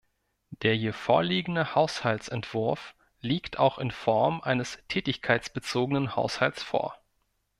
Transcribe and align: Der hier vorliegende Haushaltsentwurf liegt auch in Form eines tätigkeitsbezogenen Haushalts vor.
Der 0.63 0.73
hier 0.73 0.95
vorliegende 0.95 1.75
Haushaltsentwurf 1.75 2.95
liegt 3.19 3.59
auch 3.59 3.77
in 3.77 3.91
Form 3.91 4.41
eines 4.41 4.79
tätigkeitsbezogenen 4.87 6.15
Haushalts 6.15 6.63
vor. 6.63 6.97